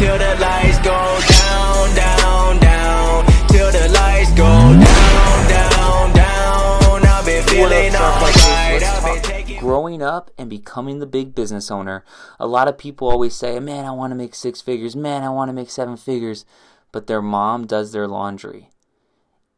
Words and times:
till 0.00 0.16
the 0.16 0.34
lights 0.40 0.78
go 0.78 0.96
down, 1.28 1.94
down, 1.94 2.58
down, 2.58 3.26
till 3.48 3.70
the 3.70 3.86
lights 3.92 4.30
go 4.30 4.48
down, 4.48 5.48
down, 5.48 6.12
down. 6.14 7.04
I've 7.04 7.26
been 7.26 7.44
feeling 7.44 7.94
alright. 7.94 8.82
I've 8.82 9.04
been 9.04 9.22
taking. 9.22 9.60
growing 9.60 10.00
up 10.00 10.30
and 10.38 10.48
becoming 10.48 11.00
the 11.00 11.06
big 11.06 11.34
business 11.34 11.70
owner, 11.70 12.02
a 12.38 12.46
lot 12.46 12.66
of 12.66 12.78
people 12.78 13.10
always 13.10 13.34
say, 13.34 13.60
Man, 13.60 13.84
I 13.84 13.90
want 13.90 14.12
to 14.12 14.14
make 14.14 14.34
six 14.34 14.62
figures. 14.62 14.96
Man, 14.96 15.22
I 15.22 15.28
want 15.28 15.50
to 15.50 15.52
make 15.52 15.68
seven 15.68 15.98
figures. 15.98 16.46
But 16.92 17.06
their 17.06 17.22
mom 17.22 17.66
does 17.66 17.92
their 17.92 18.08
laundry. 18.08 18.70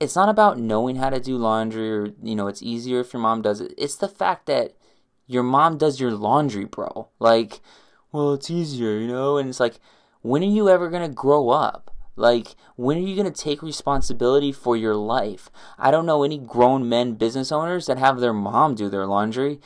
It's 0.01 0.17
not 0.17 0.29
about 0.29 0.59
knowing 0.59 0.97
how 0.97 1.09
to 1.09 1.21
do 1.21 1.39
laundry 1.39 1.91
or, 1.91 2.09
you 2.21 2.35
know, 2.35 2.49
it's 2.49 2.63
easier 2.63 3.01
if 3.01 3.13
your 3.13 3.23
mom 3.23 3.41
does 3.41 3.61
it. 3.61 3.73
It's 3.79 3.95
the 3.95 4.09
fact 4.09 4.47
that 4.47 4.77
your 5.29 5.45
mom 5.45 5.79
does 5.79 6.01
your 6.01 6.11
laundry, 6.11 6.65
bro. 6.65 7.09
Like, 7.21 7.61
well, 8.11 8.35
it's 8.35 8.51
easier, 8.51 8.99
you 8.99 9.07
know? 9.07 9.39
And 9.39 9.49
it's 9.49 9.61
like, 9.61 9.77
when 10.23 10.43
are 10.43 10.47
you 10.47 10.69
ever 10.69 10.89
going 10.89 11.09
to 11.09 11.15
grow 11.15 11.51
up? 11.51 11.91
Like, 12.15 12.55
when 12.77 12.99
are 12.99 13.01
you 13.01 13.17
going 13.17 13.31
to 13.31 13.43
take 13.43 13.63
responsibility 13.63 14.53
for 14.53 14.77
your 14.77 14.95
life? 14.95 15.51
I 15.79 15.91
don't 15.91 16.07
know 16.07 16.23
any 16.23 16.39
grown 16.39 16.89
men 16.89 17.15
business 17.15 17.51
owners 17.51 17.87
that 17.87 17.99
have 17.99 18.21
their 18.21 18.33
mom 18.33 18.75
do 18.75 18.89
their 18.89 19.07
laundry. 19.07 19.61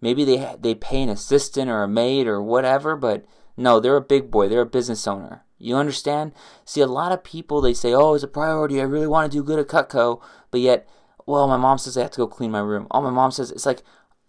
Maybe 0.00 0.24
they 0.24 0.56
they 0.58 0.74
pay 0.74 1.02
an 1.02 1.08
assistant 1.08 1.70
or 1.70 1.82
a 1.82 1.88
maid 1.88 2.26
or 2.26 2.42
whatever, 2.42 2.96
but 2.96 3.24
no, 3.56 3.78
they're 3.78 3.96
a 3.96 4.00
big 4.00 4.30
boy. 4.30 4.48
They're 4.48 4.62
a 4.62 4.66
business 4.66 5.06
owner. 5.06 5.44
You 5.58 5.76
understand? 5.76 6.32
See, 6.64 6.80
a 6.80 6.86
lot 6.86 7.12
of 7.12 7.22
people 7.22 7.60
they 7.60 7.74
say, 7.74 7.92
"Oh, 7.92 8.14
it's 8.14 8.24
a 8.24 8.28
priority. 8.28 8.80
I 8.80 8.84
really 8.84 9.06
want 9.06 9.30
to 9.30 9.38
do 9.38 9.44
good 9.44 9.60
at 9.60 9.68
Cutco," 9.68 10.20
but 10.50 10.60
yet, 10.60 10.88
well, 11.26 11.46
my 11.46 11.56
mom 11.56 11.78
says 11.78 11.96
I 11.96 12.02
have 12.02 12.10
to 12.12 12.18
go 12.18 12.26
clean 12.26 12.50
my 12.50 12.60
room. 12.60 12.88
Oh, 12.90 13.00
my 13.00 13.10
mom 13.10 13.30
says 13.30 13.50
it's 13.52 13.66
like, 13.66 13.82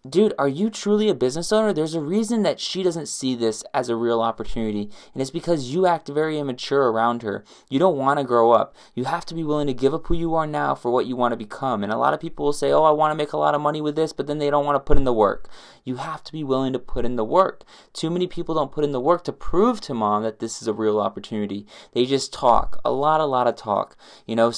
dude, 0.08 0.34
are 0.38 0.50
you 0.50 0.70
truly 0.70 1.08
a 1.08 1.16
business 1.16 1.54
owner? 1.54 1.72
There's 1.72 1.96
a 1.96 2.02
reason 2.02 2.44
that 2.44 2.60
she 2.60 2.84
doesn't 2.84 3.08
see 3.08 3.36
this 3.36 3.64
as 3.74 3.88
a 3.88 3.96
real 3.96 4.22
opportunity, 4.22 4.90
and 5.14 5.22
it's 5.22 5.32
because 5.32 5.74
you 5.74 5.86
act 5.86 6.10
very 6.10 6.38
immature 6.38 6.90
around 6.90 7.22
her. 7.24 7.46
You 7.70 7.80
don't 7.80 7.98
want 7.98 8.20
to 8.20 8.26
grow 8.26 8.52
up. 8.52 8.76
You 8.94 9.06
have 9.06 9.26
to 9.28 9.34
be 9.34 9.44
willing 9.44 9.68
to 9.68 9.74
give 9.74 9.94
up 9.94 10.08
who 10.08 10.16
you 10.16 10.36
are 10.36 10.46
now 10.46 10.76
for 10.76 10.92
what 10.92 11.06
you 11.06 11.16
want 11.16 11.32
to 11.32 11.38
become. 11.38 11.84
And 11.84 11.94
a 11.94 11.98
lot 11.98 12.14
of 12.14 12.20
people 12.20 12.44
will 12.46 12.54
say, 12.54 12.72
"Oh, 12.72 12.84
I 12.84 12.92
want 12.92 13.12
to 13.12 13.16
make 13.16 13.32
a 13.32 13.38
lot 13.38 13.56
of 13.56 13.62
money 13.62 13.80
with 13.80 13.96
this," 13.96 14.12
but 14.12 14.28
then 14.28 14.40
they 14.40 14.50
don't 14.50 14.66
want 14.66 14.76
to 14.76 14.82
put 14.82 14.98
in 14.98 15.06
the 15.06 15.14
work. 15.14 15.48
You 15.86 15.96
have 15.96 16.24
to 16.26 16.32
be 16.34 16.44
willing 16.44 16.74
to 16.74 16.80
put 16.80 17.06
in 17.06 17.16
the 17.16 17.26
work. 17.26 17.64
Too 17.94 18.10
many 18.10 18.28
people 18.28 18.56
don't 18.56 18.72
put 18.72 18.84
in 18.84 18.92
the 18.92 19.00
work 19.00 19.24
to 19.26 19.32
prove 19.34 19.80
to 19.82 19.94
mom 19.94 20.24
that 20.24 20.40
this 20.40 20.62
is 20.62 20.68
a 20.68 20.74
real 20.74 21.00
opportunity. 21.00 21.66
They 21.94 22.06
just 22.06 22.34
talk, 22.34 22.80
a 22.84 22.92
lot, 22.92 23.22
a 23.22 23.26
lot 23.26 23.48
of 23.48 23.56
talk. 23.56 23.96
You 24.26 24.36
know, 24.36 24.52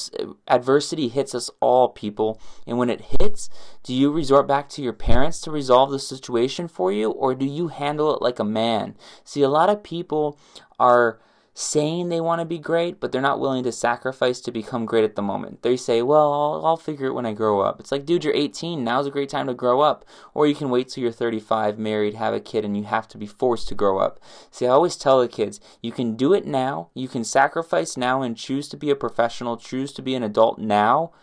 adversity 0.47 1.07
hits 1.07 1.35
us 1.35 1.52
all, 1.59 1.89
people, 1.89 2.39
and 2.65 2.77
when 2.77 2.89
it 2.89 3.13
hits, 3.19 3.49
do 3.83 3.93
you 3.93 4.11
resort 4.11 4.47
back 4.47 4.69
to 4.69 4.81
your 4.81 4.93
parents 4.93 5.34
to 5.41 5.52
resolve 5.52 5.91
the 5.91 6.00
situation 6.00 6.67
for 6.67 6.91
you, 6.91 7.11
or 7.11 7.36
do 7.36 7.45
you 7.45 7.69
handle 7.69 8.16
it 8.16 8.22
like 8.22 8.39
a 8.39 8.44
man? 8.44 8.95
See, 9.23 9.42
a 9.42 9.50
lot 9.50 9.69
of 9.69 9.83
people 9.83 10.39
are 10.80 11.19
saying 11.58 12.09
they 12.09 12.19
want 12.19 12.42
to 12.42 12.45
be 12.45 12.59
great, 12.59 13.00
but 13.00 13.14
they're 13.14 13.22
not 13.22 13.39
willing 13.39 13.64
to 13.64 13.72
sacrifice 13.72 14.42
to 14.42 14.52
become 14.52 14.86
great 14.86 15.05
at 15.05 15.16
the 15.16 15.22
moment. 15.22 15.61
They 15.61 15.77
say, 15.77 16.02
well, 16.02 16.33
I'll, 16.33 16.66
I'll, 16.66 16.77
figure 16.77 17.08
it 17.08 17.14
when 17.14 17.25
I 17.25 17.31
grow 17.31 17.61
up. 17.61 17.80
It's 17.80 17.94
like, 17.94 18.05
dude, 18.05 18.25
you're 18.25 18.36
18. 18.36 18.83
Now's 18.83 19.08
a 19.08 19.11
great 19.11 19.30
time 19.30 19.47
to 19.47 19.53
grow 19.53 19.80
up. 19.80 20.03
Or 20.33 20.45
you 20.45 20.53
can 20.53 20.69
wait 20.69 20.89
till 20.89 21.02
you're 21.02 21.14
35, 21.14 21.80
married, 21.80 22.16
have 22.16 22.33
a 22.33 22.42
kid, 22.42 22.66
and 22.66 22.75
you 22.75 22.83
have 22.83 23.08
to 23.08 23.17
be 23.17 23.25
forced 23.25 23.70
to 23.70 23.75
grow 23.75 23.99
up. 23.99 24.20
See, 24.52 24.66
I 24.66 24.72
always 24.72 24.97
tell 24.97 25.22
the 25.22 25.30
kids, 25.30 25.61
you 25.81 25.94
can 25.94 26.17
do 26.17 26.33
it 26.33 26.45
now. 26.45 26.89
You 26.94 27.08
can 27.08 27.23
sacrifice 27.23 27.95
now 27.95 28.22
and 28.22 28.36
choose 28.36 28.67
to 28.67 28.77
be 28.77 28.89
a 28.89 28.95
professional, 28.95 29.55
choose 29.55 29.94
to 29.94 30.02
be 30.02 30.14
an 30.14 30.23
adult 30.23 30.59
now 30.59 31.14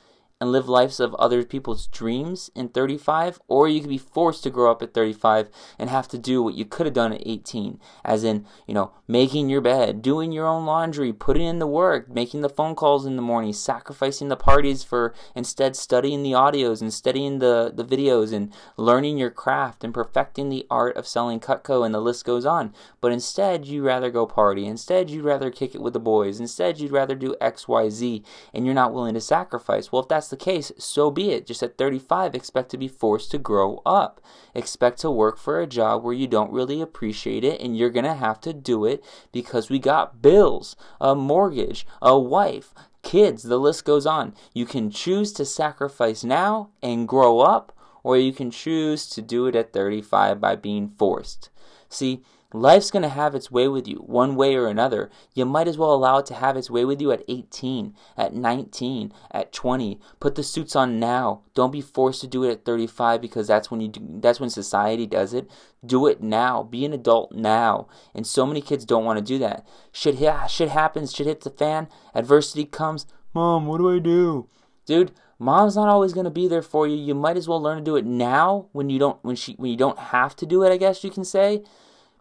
and 0.43 0.51
live 0.51 0.69
lives 0.69 0.98
of 0.98 1.15
other 1.15 1.45
people's 1.45 1.87
dreams 1.87 2.51
in 2.57 2.69
35, 2.69 3.41
or 3.47 3.69
you 3.69 3.81
could 3.81 3.89
be 3.89 3.97
forced 3.97 4.43
to 4.43 4.51
grow 4.51 4.73
up 4.73 4.83
at 4.83 4.93
35 4.93 5.48
and 5.79 5.89
have 5.89 6.09
to 6.09 6.19
do 6.19 6.43
what 6.43 6.55
you 6.55 6.65
could 6.65 6.85
have 6.85 6.97
done 6.97 7.12
at 7.12 7.23
18, 7.25 7.79
as 8.05 8.25
in, 8.25 8.45
you 8.67 8.75
know, 8.75 8.91
making 9.07 9.48
your 9.48 9.61
bed, 9.61 10.03
doing 10.03 10.33
your 10.33 10.48
own 10.48 10.67
laundry, 10.67 11.13
putting 11.13 11.47
in 11.47 11.61
the 11.61 11.67
work, 11.67 12.11
making 12.11 12.41
the 12.41 12.48
phone 12.48 12.75
calls 12.75 13.07
in 13.07 13.15
the 13.15 13.23
morning, 13.23 13.53
sacrificing 13.53 14.27
the 14.27 14.37
parties 14.37 14.83
for 14.83 15.15
instead 15.37 15.77
studying 15.77 16.25
the 16.25 16.33
audios 16.33 16.81
and 16.81 16.93
studying 16.93 17.39
the, 17.39 17.70
the 17.73 17.85
videos 17.85 18.33
and 18.33 18.53
learning 18.77 19.19
your 19.19 19.30
craft 19.30 19.85
and 19.85 19.95
perfecting 19.95 20.48
the 20.48 20.67
art 20.69 20.97
of 20.97 21.07
selling 21.07 21.39
Cutco, 21.39 21.86
and 21.86 21.95
the 21.95 22.01
list 22.01 22.24
goes 22.24 22.45
on. 22.45 22.74
But 23.01 23.13
instead, 23.13 23.64
you'd 23.64 23.85
rather 23.85 24.11
go 24.11 24.27
party. 24.27 24.67
Instead, 24.67 25.09
you'd 25.09 25.24
rather 25.24 25.53
kick 25.53 25.77
it 25.77 25.80
with 25.80 25.92
the 25.92 26.01
boys. 26.01 26.41
Instead, 26.41 26.80
you'd 26.80 26.91
rather 26.91 27.14
do 27.14 27.36
X, 27.41 27.69
Y, 27.69 27.89
Z, 27.89 28.24
and 28.53 28.64
you're 28.64 28.74
not 28.74 28.92
willing 28.92 29.14
to 29.14 29.20
sacrifice. 29.20 29.92
Well, 29.92 30.03
if 30.03 30.09
that's 30.09 30.32
the 30.33 30.37
case, 30.37 30.73
so 30.77 31.13
be 31.13 31.31
it. 31.31 31.47
Just 31.47 31.63
at 31.63 31.79
35, 31.79 32.35
expect 32.35 32.70
to 32.70 32.77
be 32.77 32.89
forced 32.89 33.31
to 33.31 33.39
grow 33.39 33.81
up. 33.87 34.20
Expect 34.53 34.98
to 35.03 35.11
work 35.13 35.39
for 35.39 35.61
a 35.61 35.67
job 35.69 36.03
where 36.03 36.13
you 36.13 36.27
don't 36.27 36.51
really 36.51 36.81
appreciate 36.81 37.45
it 37.45 37.61
and 37.61 37.77
you're 37.77 37.91
going 37.91 38.05
to 38.05 38.15
have 38.15 38.41
to 38.41 38.53
do 38.53 38.85
it 38.85 39.05
because 39.31 39.71
we 39.71 39.79
got 39.79 40.21
bills, 40.21 40.75
a 41.01 41.15
mortgage, 41.15 41.87
a 42.01 42.19
wife, 42.19 42.75
kids, 43.03 43.45
the 43.45 43.59
list 43.59 43.85
goes 43.85 44.07
on. 44.07 44.35
You 44.53 44.67
can 44.67 44.91
choose 44.91 45.33
to 45.35 45.45
sacrifice 45.45 46.25
now 46.25 46.71
and 46.83 47.07
grow 47.07 47.41
up, 47.41 47.77
or 48.03 48.17
you 48.17 48.33
can 48.33 48.51
choose 48.51 49.07
to 49.11 49.23
do 49.23 49.47
it 49.47 49.55
at 49.55 49.73
35 49.73 50.41
by 50.41 50.57
being 50.57 50.89
forced. 50.89 51.51
See, 51.89 52.23
Life's 52.52 52.90
going 52.90 53.02
to 53.02 53.08
have 53.08 53.35
its 53.35 53.51
way 53.51 53.67
with 53.68 53.89
you, 53.89 53.96
one 53.96 54.35
way 54.36 54.55
or 54.55 54.67
another. 54.67 55.11
You 55.35 55.45
might 55.45 55.68
as 55.68 55.79
well 55.79 55.95
allow 55.95 56.18
it 56.18 56.27
to 56.27 56.35
have 56.35 56.57
its 56.57 56.70
way 56.70 56.85
with 56.85 57.01
you 57.01 57.11
at 57.11 57.24
18, 57.29 57.95
at 58.17 58.35
19, 58.35 59.13
at 59.30 59.52
20. 59.52 59.98
Put 60.20 60.35
the 60.35 60.42
suits 60.42 60.77
on 60.77 61.01
now. 61.01 61.42
Don't 61.55 61.70
be 61.70 61.80
forced 61.80 62.20
to 62.20 62.27
do 62.27 62.45
it 62.45 62.51
at 62.51 62.64
35 62.64 63.20
because 63.20 63.46
that's 63.46 63.70
when 63.70 63.80
you 63.80 63.89
do, 63.89 64.01
that's 64.20 64.41
when 64.41 64.51
society 64.51 65.07
does 65.07 65.33
it. 65.33 65.51
Do 65.85 66.07
it 66.07 66.23
now. 66.23 66.62
Be 66.62 66.85
an 66.85 66.92
adult 66.92 67.33
now. 67.33 67.89
And 68.14 68.27
so 68.27 68.46
many 68.46 68.61
kids 68.61 68.85
don't 68.85 69.05
want 69.05 69.18
to 69.18 69.24
do 69.24 69.39
that. 69.39 69.67
Shit, 69.91 70.18
shit 70.51 70.68
happens. 70.68 71.12
Shit 71.12 71.27
hits 71.27 71.45
the 71.45 71.51
fan. 71.51 71.89
Adversity 72.14 72.64
comes. 72.64 73.07
Mom, 73.35 73.67
what 73.67 73.79
do 73.79 73.91
I 73.91 73.98
do? 73.98 74.48
Dude, 74.85 75.12
mom's 75.39 75.77
not 75.77 75.89
always 75.89 76.12
going 76.12 76.24
to 76.24 76.30
be 76.30 76.48
there 76.48 76.62
for 76.62 76.86
you. 76.86 76.96
You 76.96 77.14
might 77.14 77.36
as 77.36 77.48
well 77.48 77.62
learn 77.62 77.79
to 77.79 77.85
do 77.85 77.96
it 77.96 78.05
now 78.05 78.67
when 78.73 78.91
you 78.91 78.98
don't 78.98 79.23
when 79.24 79.36
she 79.36 79.55
when 79.55 79.70
you 79.70 79.77
don't 79.77 79.98
have 79.98 80.36
to 80.36 80.46
do 80.46 80.62
it, 80.62 80.73
I 80.73 80.77
guess 80.77 81.02
you 81.02 81.11
can 81.11 81.24
say. 81.24 81.62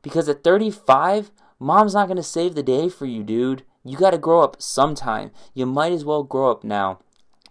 Because 0.02 0.28
at 0.30 0.44
35, 0.44 1.32
mom's 1.60 1.94
not 1.94 2.08
going 2.08 2.18
to 2.18 2.24
save 2.24 2.56
the 2.56 2.64
day 2.64 2.90
for 2.90 3.06
you, 3.06 3.24
dude. 3.24 3.64
You 3.84 3.98
got 3.98 4.12
to 4.12 4.18
grow 4.18 4.42
up 4.42 4.62
sometime. 4.62 5.32
You 5.54 5.66
might 5.66 5.92
as 5.92 6.06
well 6.06 6.24
grow 6.24 6.52
up 6.52 6.64
now. 6.64 7.00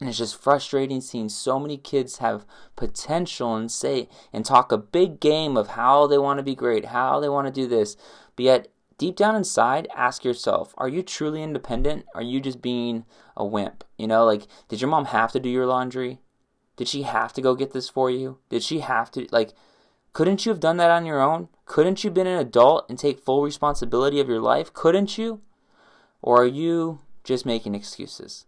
And 0.01 0.09
it's 0.09 0.19
just 0.19 0.41
frustrating 0.41 1.01
seeing 1.01 1.29
so 1.29 1.61
many 1.61 1.77
kids 1.77 2.19
have 2.19 2.47
potential 2.75 3.55
and 3.55 3.71
say 3.71 4.09
and 4.33 4.45
talk 4.45 4.73
a 4.73 4.79
big 4.79 5.21
game 5.21 5.57
of 5.57 5.69
how 5.69 6.07
they 6.07 6.17
want 6.17 6.39
to 6.39 6.43
be 6.43 6.55
great, 6.55 6.87
how 6.87 7.21
they 7.21 7.29
want 7.29 7.47
to 7.47 7.53
do 7.53 7.67
this. 7.67 7.97
But 8.35 8.45
yet, 8.45 8.69
deep 8.97 9.17
down 9.17 9.37
inside, 9.37 9.89
ask 9.95 10.25
yourself, 10.25 10.75
are 10.79 10.89
you 10.89 11.03
truly 11.03 11.43
independent? 11.43 12.07
Are 12.15 12.23
you 12.23 12.41
just 12.41 12.63
being 12.63 13.05
a 13.37 13.45
wimp? 13.45 13.85
You 13.99 14.07
know, 14.07 14.25
like, 14.25 14.47
did 14.69 14.81
your 14.81 14.89
mom 14.89 15.07
have 15.07 15.33
to 15.33 15.41
do 15.41 15.51
your 15.51 15.67
laundry? 15.67 16.21
Did 16.77 16.89
she 16.89 17.03
have 17.03 17.35
to 17.35 17.43
go 17.43 17.55
get 17.55 17.73
this 17.73 17.91
for 17.91 18.11
you? 18.11 18.39
Did 18.49 18.63
she 18.63 18.81
have 18.81 19.11
to, 19.11 19.27
like, 19.31 19.53
couldn't 20.13 20.45
you 20.45 20.51
have 20.51 20.61
done 20.61 20.77
that 20.79 20.91
on 20.91 21.07
your 21.07 21.21
own? 21.21 21.49
Couldn't 21.67 22.03
you 22.03 22.11
been 22.11 22.27
an 22.27 22.39
adult 22.39 22.87
and 22.89 22.99
take 22.99 23.21
full 23.21 23.43
responsibility 23.43 24.21
of 24.21 24.29
your 24.29 24.41
life? 24.41 24.73
Couldn't 24.73 25.17
you? 25.17 25.41
Or 26.21 26.43
are 26.43 26.47
you 26.47 27.01
just 27.23 27.47
making 27.47 27.75
excuses? 27.75 28.47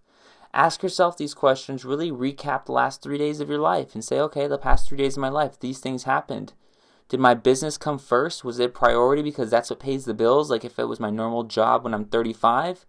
Ask 0.55 0.83
yourself 0.83 1.17
these 1.17 1.33
questions, 1.33 1.85
really 1.85 2.11
recap 2.11 2.67
the 2.67 2.73
last 2.73 3.01
three 3.01 3.17
days 3.17 3.41
of 3.41 3.49
your 3.49 3.61
life 3.61 3.95
and 3.95 4.05
say, 4.05 4.19
okay, 4.19 4.47
the 4.47 4.59
past 4.59 4.89
three 4.89 4.99
days 4.99 5.17
of 5.17 5.21
my 5.21 5.31
life, 5.31 5.59
these 5.59 5.79
things 5.79 6.03
happened. 6.03 6.53
Did 7.09 7.21
my 7.21 7.35
business 7.35 7.79
come 7.79 7.99
first? 7.99 8.45
Was 8.45 8.59
it 8.59 8.75
priority 8.75 9.23
because 9.23 9.51
that's 9.51 9.71
what 9.71 9.81
pays 9.81 10.05
the 10.05 10.15
bills? 10.15 10.51
Like 10.51 10.65
if 10.65 10.79
it 10.79 10.89
was 10.89 11.01
my 11.01 11.11
normal 11.11 11.45
job 11.45 11.85
when 11.85 11.95
I'm 11.95 12.05
35? 12.05 12.85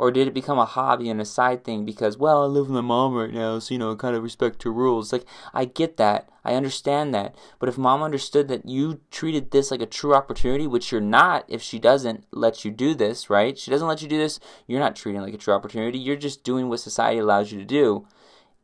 Or 0.00 0.10
did 0.10 0.26
it 0.26 0.32
become 0.32 0.58
a 0.58 0.64
hobby 0.64 1.10
and 1.10 1.20
a 1.20 1.26
side 1.26 1.62
thing 1.62 1.84
because, 1.84 2.16
well, 2.16 2.42
I 2.42 2.46
live 2.46 2.68
with 2.68 2.74
my 2.74 2.80
mom 2.80 3.12
right 3.12 3.30
now, 3.30 3.58
so, 3.58 3.74
you 3.74 3.78
know, 3.78 3.92
I 3.92 3.96
kind 3.96 4.16
of 4.16 4.22
respect 4.22 4.62
her 4.62 4.72
rules? 4.72 5.12
Like, 5.12 5.26
I 5.52 5.66
get 5.66 5.98
that. 5.98 6.30
I 6.42 6.54
understand 6.54 7.14
that. 7.14 7.34
But 7.58 7.68
if 7.68 7.76
mom 7.76 8.02
understood 8.02 8.48
that 8.48 8.64
you 8.64 9.02
treated 9.10 9.50
this 9.50 9.70
like 9.70 9.82
a 9.82 9.86
true 9.86 10.14
opportunity, 10.14 10.66
which 10.66 10.90
you're 10.90 11.02
not 11.02 11.44
if 11.48 11.60
she 11.60 11.78
doesn't 11.78 12.24
let 12.32 12.64
you 12.64 12.70
do 12.70 12.94
this, 12.94 13.28
right? 13.28 13.58
She 13.58 13.70
doesn't 13.70 13.86
let 13.86 14.00
you 14.00 14.08
do 14.08 14.16
this, 14.16 14.40
you're 14.66 14.80
not 14.80 14.96
treating 14.96 15.20
like 15.20 15.34
a 15.34 15.36
true 15.36 15.52
opportunity. 15.52 15.98
You're 15.98 16.16
just 16.16 16.44
doing 16.44 16.70
what 16.70 16.80
society 16.80 17.18
allows 17.18 17.52
you 17.52 17.58
to 17.58 17.66
do. 17.66 18.06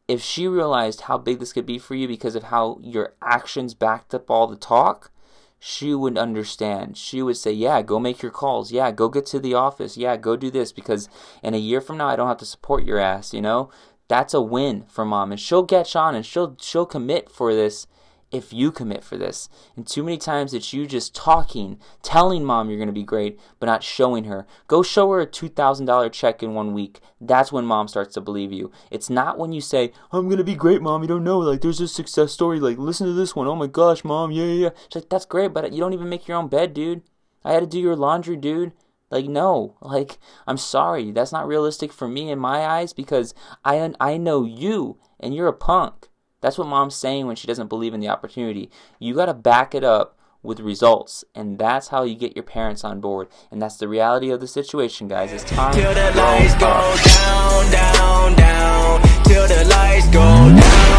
If 0.09 0.23
she 0.23 0.49
realized 0.49 1.03
how 1.03 1.19
big 1.19 1.39
this 1.39 1.53
could 1.53 1.67
be 1.67 1.79
for 1.79 1.95
you 1.95 2.09
because 2.09 2.35
of 2.35 2.45
how 2.45 2.79
your 2.81 3.13
actions 3.21 3.75
backed 3.75 4.15
up 4.15 4.31
all 4.31 4.47
the 4.47 4.57
talk, 4.57 5.11
she 5.59 5.95
would 5.95 6.19
understand. 6.19 6.97
She 6.97 7.23
would 7.23 7.37
say, 7.37 7.53
Yeah, 7.53 7.83
go 7.83 7.99
make 7.99 8.23
your 8.23 8.33
calls. 8.33 8.73
Yeah, 8.73 8.91
go 8.91 9.09
get 9.09 9.27
to 9.27 9.41
the 9.41 9.55
office. 9.55 9.97
Yeah, 9.97 10.17
go 10.17 10.37
do 10.37 10.51
this 10.51 10.73
because 10.73 11.09
in 11.43 11.55
a 11.55 11.59
year 11.59 11.81
from 11.81 11.99
now, 11.99 12.09
I 12.09 12.17
don't 12.17 12.29
have 12.29 12.37
to 12.39 12.47
support 12.47 12.85
your 12.85 12.99
ass, 12.99 13.33
you 13.33 13.41
know? 13.41 13.71
That's 14.09 14.35
a 14.35 14.41
win 14.41 14.85
for 14.89 15.05
mom. 15.05 15.33
And 15.33 15.41
she'll 15.41 15.65
catch 15.65 15.97
on 15.97 16.15
and 16.15 16.25
she'll, 16.25 16.57
she'll 16.61 16.87
commit 16.87 17.31
for 17.31 17.55
this 17.55 17.87
if 18.33 18.53
you 18.53 18.73
commit 18.73 19.05
for 19.05 19.17
this. 19.17 19.49
And 19.77 19.87
too 19.87 20.03
many 20.03 20.19
times 20.19 20.53
it's 20.53 20.73
you 20.73 20.87
just 20.87 21.15
talking, 21.15 21.79
telling 22.03 22.45
mom 22.45 22.69
you're 22.69 22.79
going 22.79 22.89
to 22.89 22.93
be 22.93 23.03
great, 23.03 23.39
but 23.61 23.67
not 23.67 23.83
showing 23.83 24.25
her. 24.25 24.47
Go 24.67 24.83
show 24.83 25.11
her 25.13 25.21
a 25.21 25.27
$2,000 25.27 26.13
check 26.13 26.43
in 26.43 26.55
one 26.55 26.75
week. 26.75 27.01
That's 27.21 27.53
when 27.53 27.65
mom 27.65 27.89
starts 27.89 28.15
to 28.15 28.21
believe 28.21 28.53
you. 28.53 28.71
It's 28.91 29.09
not 29.09 29.39
when 29.39 29.53
you 29.53 29.61
say, 29.61 29.93
I'm 30.13 30.27
going 30.27 30.39
to 30.39 30.45
be 30.45 30.55
great, 30.55 30.83
mom. 30.83 31.03
You 31.03 31.09
don't 31.09 31.25
know. 31.25 31.39
Like, 31.39 31.61
there's 31.61 31.81
a 31.81 31.89
success 31.89 32.33
story. 32.33 32.59
Like, 32.59 32.79
listen 32.79 33.07
to 33.07 33.13
this 33.13 33.37
one. 33.37 33.47
Oh 33.47 33.57
my 33.57 33.69
gosh, 33.69 34.05
mom. 34.05 34.33
Yeah, 34.33 34.45
yeah, 34.45 34.65
yeah. 34.65 34.71
She's 34.89 35.03
like, 35.03 35.09
that's 35.09 35.27
great, 35.27 35.53
but 35.53 35.73
you 35.73 35.81
don't 35.81 35.95
even 35.95 36.09
make 36.09 36.27
your 36.27 36.37
own 36.37 36.49
bed, 36.49 36.75
dude. 36.75 37.03
I 37.45 37.53
had 37.53 37.61
to 37.61 37.67
do 37.67 37.79
your 37.79 37.97
laundry, 37.97 38.37
dude. 38.37 38.73
Like 39.09 39.27
no, 39.27 39.77
like 39.81 40.19
I'm 40.49 40.57
sorry, 40.57 41.13
that's 41.13 41.31
not 41.31 41.47
realistic 41.47 41.93
for 41.93 42.09
me 42.09 42.31
in 42.31 42.41
my 42.41 42.67
eyes 42.67 42.93
because 42.93 43.35
I 43.65 43.95
I 44.01 44.17
know 44.17 44.45
you 44.45 44.99
and 45.21 45.33
you're 45.33 45.47
a 45.47 45.53
punk. 45.53 46.09
That's 46.41 46.59
what 46.59 46.69
mom's 46.69 46.95
saying 46.95 47.27
when 47.27 47.37
she 47.37 47.47
doesn't 47.47 47.69
believe 47.69 47.95
in 47.95 48.01
the 48.01 48.09
opportunity. 48.09 48.71
You 48.99 49.15
got 49.15 49.27
to 49.27 49.35
back 49.35 49.75
it 49.75 49.85
up 49.85 50.19
with 50.43 50.61
results, 50.61 51.25
and 51.35 51.59
that's 51.59 51.89
how 51.89 52.05
you 52.05 52.15
get 52.15 52.37
your 52.37 52.45
parents 52.45 52.85
on 52.85 53.01
board. 53.01 53.29
And 53.51 53.61
that's 53.61 53.77
the 53.77 53.89
reality 53.89 54.31
of 54.31 54.41
the 54.41 54.47
situation, 54.47 55.09
guys. 55.09 55.33
It's 55.33 55.45
time 55.45 55.75
till 55.75 55.93
the 55.93 56.13
lights 56.17 56.55
go 56.55 56.97
down, 57.05 57.73
down, 57.73 58.37
down, 58.37 59.03
till 59.25 59.49
the 59.49 59.65
lights 59.69 60.07
go 60.07 60.21
down. 60.21 60.96